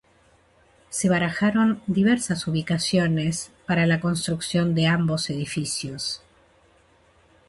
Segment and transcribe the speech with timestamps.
[0.89, 6.23] Se barajaron diversas ubicaciones para la construcción de ambos edificios.